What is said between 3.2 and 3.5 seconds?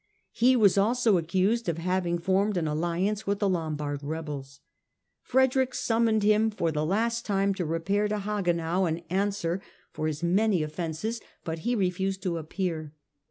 with the